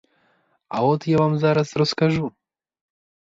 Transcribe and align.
А 0.75 0.85
от 0.85 1.05
я 1.09 1.17
вам 1.17 1.37
зараз 1.37 1.75
розкажу. 1.77 2.31